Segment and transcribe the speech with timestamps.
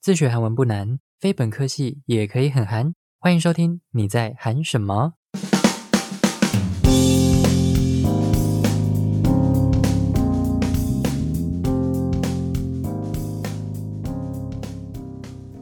[0.00, 2.94] 自学韩文不难，非本科系也可以很韩。
[3.18, 5.14] 欢迎收听，你在韩什么？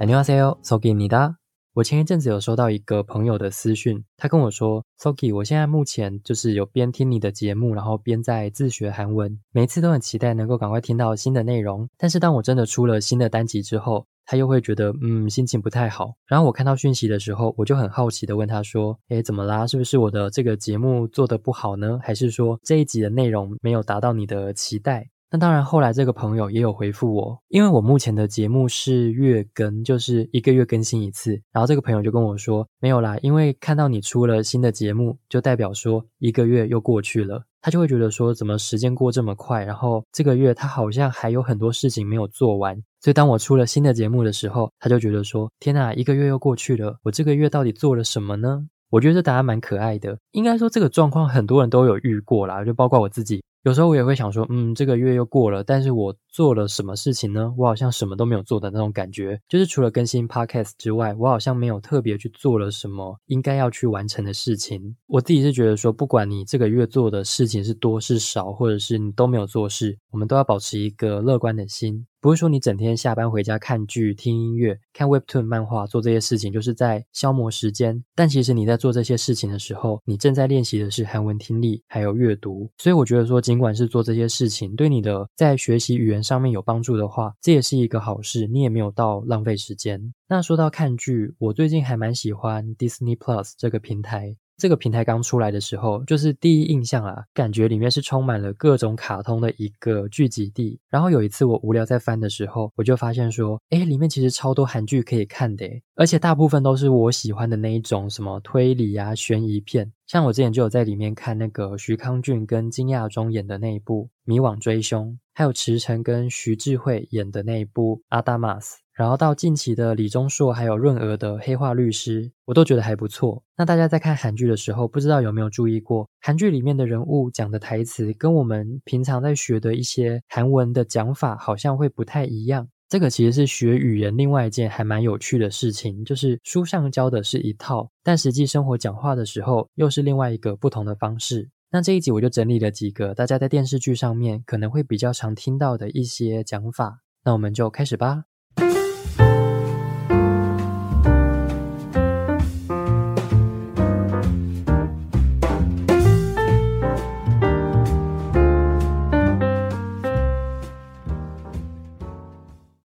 [0.00, 1.36] 안녕하세요，소기입니다。
[1.77, 11.87] 我前一阵子有收到一个朋友的私讯，他跟我说：“Soki，我现在目前就是有边听你的节目，然后边在自学韩文，每次都很期待能够赶快听到新的内容。
[11.95, 16.15] 但是当我真的出了新的单集之后，他又会觉得嗯心情不太好。
[16.25, 19.67] 然后我看到讯息的时候，我就很好奇的问他说：诶，怎么啦？
[19.67, 21.99] 是不是我的这个节目做的不好呢？
[22.01, 31.31] 还是说这一集的内容没有达到你的期待？”那当然，后来这个朋友也有回复我，因为我目前的节目是月更，就是一个月更新一次。
[31.51, 39.65] 然后这个朋友就跟我说，没有啦，因为看到你出了新的节目，就代表说一个月又过去了，他就会觉得说，怎么时间过这么快？
[39.65, 48.65] 然后这个月他好像还有很多事情没有做完，所以当我出了新的节目的时候，他就觉得说，天呐，一个月又过去了，我这个月到底做了什么呢？
[48.89, 53.43] 我觉得这答案蛮可爱的，应该说这个状况很多人都有遇过啦，就包括我自己。
[53.67, 57.53] 有时候我也会想说，嗯，这个月又过了，但是我做了什么事情呢？
[57.57, 64.95] 我好像什么都没有做的那种感觉，就是除了更新 podcast 之外，我好像没有特别去做了什么应该要去完成的事情。
[65.07, 72.07] 我自己是觉得说，不管你这个月做的事情是多是少，或者是你都没有做事，我们都要保持一个乐观的心。
[72.27, 78.03] 不是说你整天下班回家看剧、听音乐、看 Webtoon 漫画，做这些事情就是在消磨时间。
[78.13, 82.69] 但其实你在做这些事情的时候，你正在练习的是韩文听力还有阅读。
[82.79, 90.13] 所以我觉得说，尽管是做这些事情对你的在学习语言上面有帮助的话，这也是一个好事，你也没有到浪费时间。
[90.27, 94.35] 那说到看剧，我最近还蛮喜欢 Disney Plus 这个平台。
[94.57, 100.79] 这个平台刚出来的时候，就是第一印象啊，感觉里面是充满了各种卡通的一个聚集地。
[100.89, 109.91] 然后有一次我无聊在翻的时候，我就发现说，哎，里面其实超多韩剧可以看的，而且大部分都是我喜欢的那一种，什么推理啊、悬疑片。
[110.07, 118.75] 像我之前就有在里面看那个徐康俊跟金亚中演的那一部《迷惘追凶》，还有池诚跟徐智慧演的那一部《阿达玛斯》。
[118.91, 123.43] 然后到近期的李钟硕还有润娥的《黑化律师》，我都觉得还不错。
[123.55, 132.67] 那大家在看韩剧的时候，不知道有没有注意过，韩剧里面的人物讲的台词，跟我们平常在学的一些韩文的讲法，好像会不太一样。
[132.89, 141.47] 这个其实是学语言另外一件还蛮有趣的事情，就是书上教的是一套，但实际生活讲话的时候，又是另外一个不同的方式。
[141.69, 147.01] 那这一集我就整理了几个大家在电视剧上面可能会比较常听到的一些讲法。
[147.25, 148.23] 那我们就开始吧。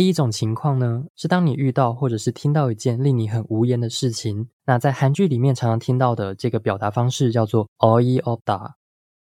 [0.00, 8.74] 第一种情况呢，是当你遇到或者是听到一件令你很无言的事情，那在韩剧里面常常听到的这个表达方式叫做 o i o d a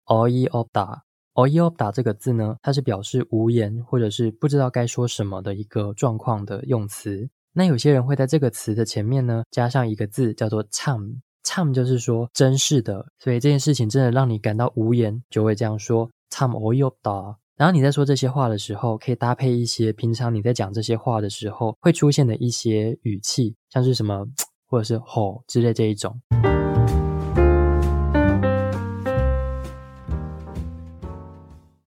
[0.07, 1.03] o i o d a
[1.35, 7.31] o i o d a 这个字呢，它是表示无言或者是不知道该说什么的一个状况的用词。
[7.53, 24.27] 那有些人会在这个词的前面呢，加上一个字叫做 “cham”，cham 就是说真是的，所以这件事情真的让你感到无言，就会这样说 “cham o i o d a 然后你在说这些话的时候，可以搭配一些平常你在讲这些话的时候会出现的一些语气，像是什么
[24.67, 26.21] 或者是吼之类这一种。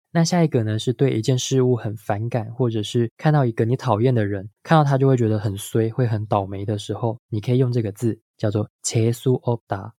[0.10, 9.94] 那下一个呢，是对一件事物很反感，或者是看到一个你讨厌的人，看到他就会觉得很衰，会很倒霉的时候，你可以用这个字叫做切苏欧达，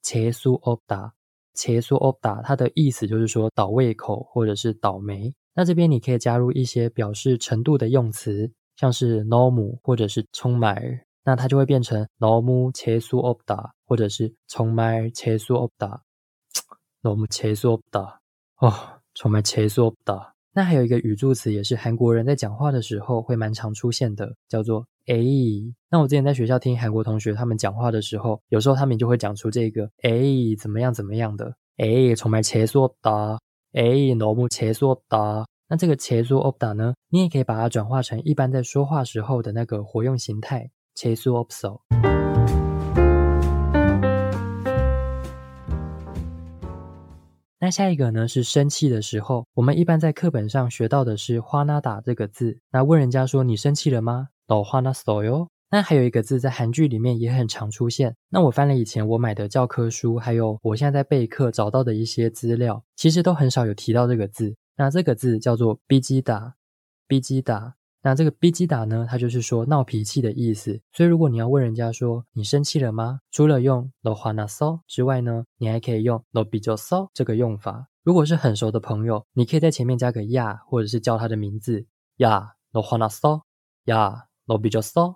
[0.00, 1.12] 切苏欧达。
[1.58, 5.34] 切苏欧达，它的意思就是说倒胃口或者是倒霉。
[5.54, 10.80] 那这边你可以加入一些表示程度的用词，像是 normal 或者是充满，
[11.24, 16.00] 那它就会变成 normal 切苏欧达，或者是充满切苏欧达
[17.02, 18.20] ，normal 切苏欧达，
[18.60, 18.72] 哦，
[19.14, 20.32] 充满切苏欧达。
[20.52, 24.86] 那还有一个语助词，也是韩国人在讲话的时候会蛮常出现的，叫做。
[25.07, 25.15] 哎，
[25.89, 30.21] 那我之前在学校听韩国同学他们讲话的时候，有时候他们就会讲出这个哎
[30.59, 33.39] 怎么样怎么样的哎，从来切说的
[33.73, 33.83] 哎，
[34.15, 35.45] 너무切说的。
[35.67, 41.79] 那这个切说없다呢，你也可以把它转化成一般在说话时候的那个活用形态切说없 어。
[47.59, 52.59] 那下一个呢是生气的时候，我们一般在课本上学到的是花나다这个字。
[52.71, 54.27] 那问人家说你生气了吗？
[54.48, 58.16] 老花那所哟，那还有一个字在韩剧里面也很常出现。
[58.30, 64.56] 那我翻了以前我买的教科书，还有我现在在备课找到的一些资料，其实都很少有提到这个字。
[64.76, 66.54] 那这个字叫做 “b 基达
[67.06, 67.74] ”，“b 基达”。
[68.00, 70.80] 那这个逼击打呢，它就是说闹脾气的意思。
[70.92, 73.20] 所以如果你要问人家说你生气了吗？
[73.32, 77.88] 除了用 no hana so 之外呢，你还可以用 no bi jo so 这个用法。
[78.04, 81.84] 如果是很熟的朋友，你可以在前面加个呀，或者是叫他的名字
[82.18, 83.40] 呀 no hana so
[83.86, 85.14] 呀 no bi jo so。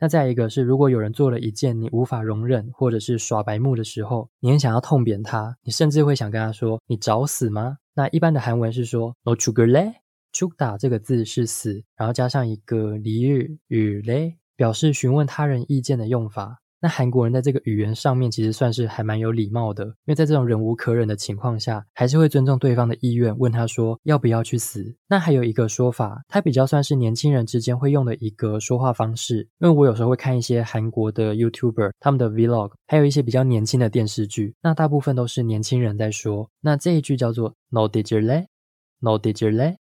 [0.00, 9.94] 那再一个是，如果有人做了一件你无法容忍，或者是耍白目的时候，你很想要痛扁他，你甚至会想跟他说：“你找死吗？”那一般的韩文是说 “no chugu le”，“
[10.32, 16.60] chug da” 这个字是死，然后加上一个离日与 le，表示询问他人意见的用法。
[16.80, 24.94] 那韩国人在这个语言上面其实算是还蛮有礼貌的，因为在这种忍无可忍的情况下，还是会尊重对方的意愿，问他说要不要去死。
[25.08, 36.48] 那还有一个说法，它比较算是年轻人之间会用的一个说话方式，因为我有时候会看一些韩国的 YouTuber 他们的 Vlog，还有一些比较年轻的电视剧，那大部分都是年轻人在说。
[36.60, 39.76] 那这一句叫做 No did you le？No did you le？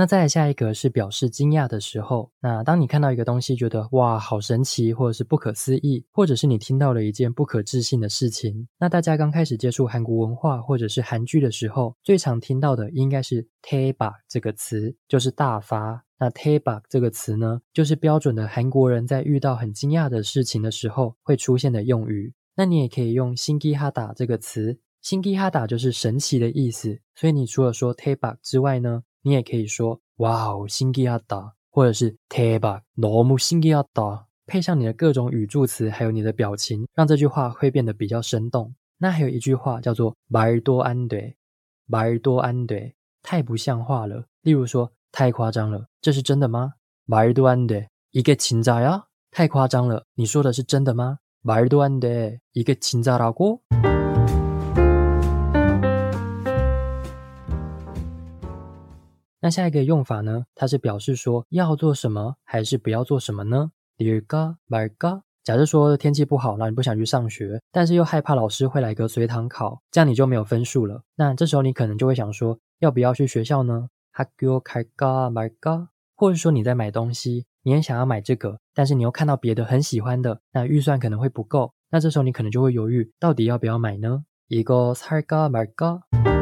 [0.00, 2.30] 那再下一个是表示惊讶的时候。
[2.40, 16.02] 那当你看到一个东西，觉得哇好神奇，或者是不可思议，或者是你听到了一件不可置信的事情，那大家刚开始接触韩国文化或者是韩剧的时候，最常听到的应该是 “teba” 这个词，就是大发。
[16.18, 22.32] 那 “teba” 这个词呢，就是标准的韩国人在遇到很惊讶的事情的时候会出现的用语。
[22.56, 27.00] 那你也可以用 “singi hada” 这个词，“singi hada” 就是神奇的意思。
[27.14, 29.02] 所以你除了说 “teba” 之外呢？
[29.23, 38.73] 你也可以说哇哦，新기하 다， 或者是대박너무신기하 다， 配上你的各种语助词，还有你的表情，让这句话会变得比较生动。
[38.97, 44.25] 那还有一句话叫做말도안돼말도안 돼， 太不像话了。
[44.41, 46.75] 例如说，太夸张了，这是真的吗？
[47.07, 49.03] 말도안 돼， 이게진짜 야？
[49.31, 51.19] 太夸张了，你说的是真的吗？
[51.43, 53.61] 말도안 돼， 이게진짜라 고？
[59.41, 60.45] 那下一个用法呢？
[60.55, 63.71] 它是表示说要做什么还是不要做什么呢？
[63.97, 65.21] 例如가말 까？
[65.43, 71.03] 假设说天气不好，那你不想去上学，但是又害怕老师会来个随堂考，这样你就没有分数了。
[71.15, 73.89] 那这时候你可能就会想说，要不要去学校呢？
[74.11, 75.87] 학교갈까말 까？
[76.15, 84.23] 或者说你在买东西，你也想要买这个，但是你又看到别的很喜欢的，那预算可能会不够，那这时候你可能就会犹豫，到底要不要买呢？
[84.49, 86.38] 이거살까말 까？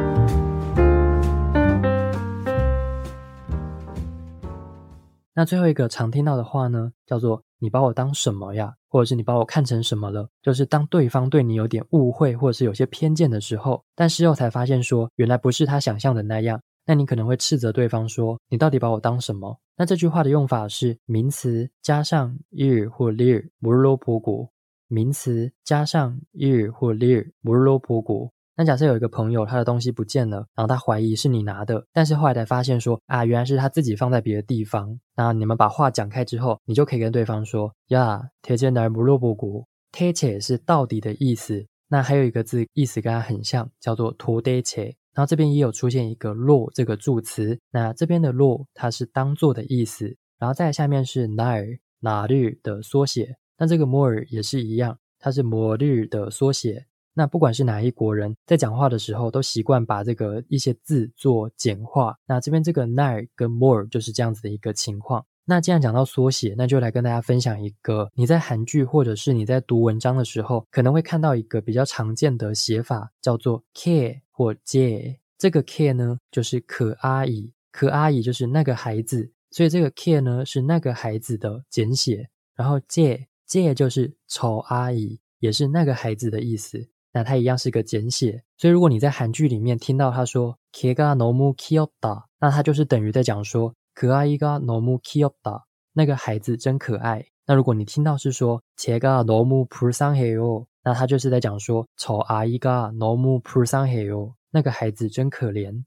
[5.39, 24.51] 那最后一个常听到的话呢，叫做“你把我当什么呀？”或者是“你把我看成什么了？”就是当对方对你有点误会，或者是有些偏见的时候，但事后才发现说原来不是他想象的那样，那你可能会斥责对方说：“你到底把我当什么？”那这句话的用法是名词加上 ir 或 ir 摩罗婆国，
[24.89, 28.29] 名词加上 ir 或 ir 摩罗婆国。
[28.59, 34.99] 那假设有一个朋友，他的东西不见了，然后他怀疑是你拿的，但是后来才发现说啊，原来是他自己放在别的地方。
[35.15, 41.65] 那你们把话讲开之后，你就可以跟对方说呀，贴切乃不落不古，贴切是到底的意思。
[41.87, 44.93] 那还有一个字意思跟它很像，叫做托得切。
[45.13, 50.17] 然后这边也有出现一个落这个助词，那这边的落它是当做的意思。
[50.37, 56.87] 然后再下面是 nar 哪日的缩写，那这个摩尔也是一样，它是摩日的缩写。
[57.13, 62.17] 那不管是哪一国人，在讲话的时候都习惯把这个一些字做简化。
[62.25, 65.25] 那这边这个 nine 跟 more 就是这样子的一个情况。
[65.45, 75.19] 那既然讲到缩写，那就来跟大家分享一个你在韩剧或者是你在读文章的时候，可能会看到一个比较常见的写法，叫做 care 或 j。
[75.39, 82.29] 这个 care 呢，就是可阿姨，可阿姨就是那个孩子，所以这个 care 呢是那个孩子的简写。
[82.55, 86.87] 然后 j j 就是丑阿姨，也是那个孩子的意思。
[87.11, 88.43] 那它一样是个简写。
[88.57, 95.61] 所以如果你在韩剧里面听到他说茄嘎农母 kiota 那他就是等于在讲说 kai 嘎农母 kiota
[95.93, 97.25] 那个孩子真可爱。
[97.45, 105.83] 那如果你听到是说茄嘎农母扑桑黑哦那他就是在讲说丑啊伊嘎农母扑桑黑哦那个孩子真可怜。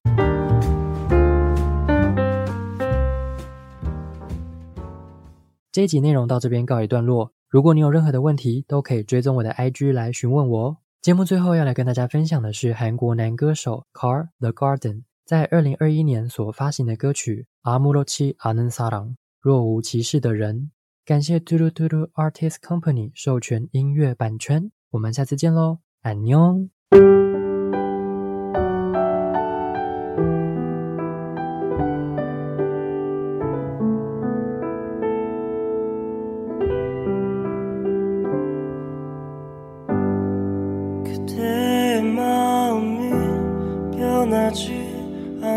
[5.72, 7.32] 这一集内容到这边告一段落。
[7.48, 10.76] 如果你有任何的问题都可以追踪我的 ig 来询问我哦。
[11.02, 19.08] 节目最后要来跟大家分享的是韩国男歌手 CAR The Garden 在二零二一年所发行的歌曲《阿姆洛奇阿嫩萨朗》，
[19.40, 20.70] 若无其事的人。
[21.04, 24.70] 感谢嘟噜嘟噜 Artist Company 授权音乐版权。
[24.90, 26.68] 我们下次见喽，安妞。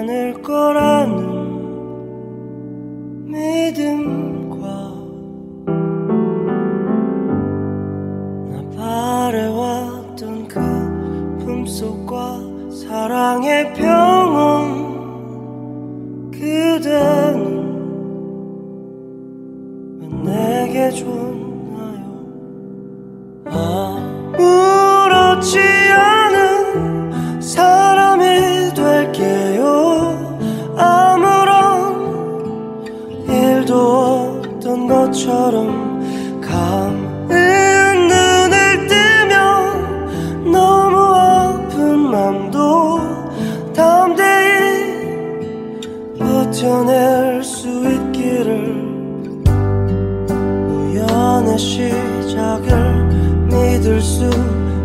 [0.06, 1.16] 않을 거라는
[3.26, 4.56] 믿음과
[8.52, 10.60] 나 바래왔던 그
[11.44, 14.86] 품속과 사랑의 병원
[16.30, 17.66] 그대는
[20.00, 22.06] 왜 내게 줬나요
[23.46, 25.58] 아무렇지
[35.26, 43.00] 것처럼 감은 눈을 뜨면 너무 아픈 맘도
[43.74, 45.10] 담대히
[46.20, 48.86] 버텨낼 수 있기를
[50.68, 53.06] 우연의 시작을
[53.50, 54.30] 믿을 수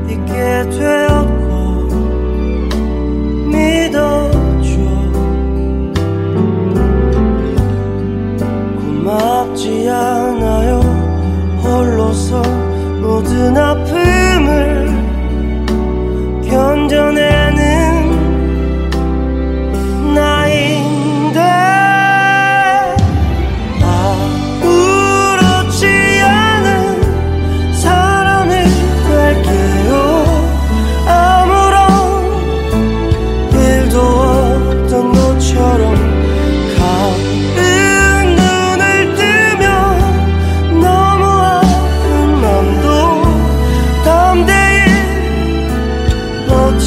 [0.08, 0.32] 있게
[0.70, 1.09] 되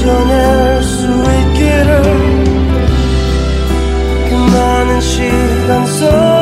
[0.04, 2.02] 버텨낼 수 있기를
[4.30, 6.33] 그 많은 시간 속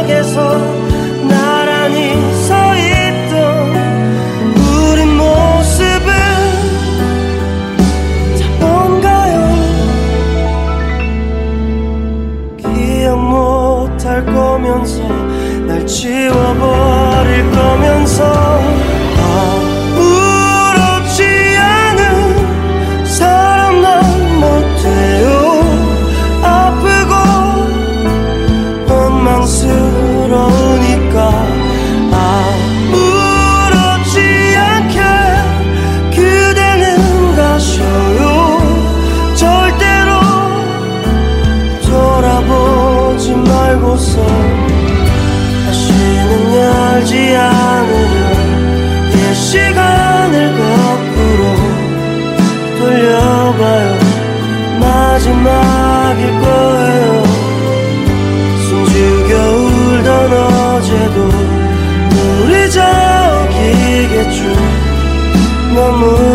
[43.92, 44.26] 고서
[45.66, 48.16] 다시는 열지 않으려.
[49.12, 51.42] 이 시간을 거꾸로
[52.80, 53.90] 돌려봐요.
[54.80, 57.06] 마지막일 거예요.
[58.70, 61.18] 숨죽여 울던 어제도
[62.46, 64.40] 우리 저기겠죠.
[65.76, 66.31] 너무나도